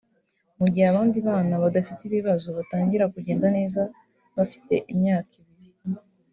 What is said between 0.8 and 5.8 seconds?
abandi bana badafite ibibazo batangira kugenda neza bafite imyaka ibiri